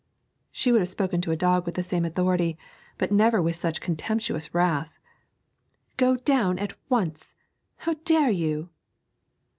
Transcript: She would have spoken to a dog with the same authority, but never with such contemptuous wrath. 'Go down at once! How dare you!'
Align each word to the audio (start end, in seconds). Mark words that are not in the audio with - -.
She 0.51 0.71
would 0.71 0.81
have 0.81 0.89
spoken 0.89 1.21
to 1.21 1.31
a 1.31 1.35
dog 1.35 1.67
with 1.67 1.75
the 1.75 1.83
same 1.83 2.05
authority, 2.05 2.57
but 2.97 3.11
never 3.11 3.39
with 3.39 3.55
such 3.55 3.81
contemptuous 3.81 4.51
wrath. 4.51 4.97
'Go 5.95 6.15
down 6.15 6.57
at 6.57 6.73
once! 6.89 7.35
How 7.77 7.93
dare 8.03 8.31
you!' 8.31 8.69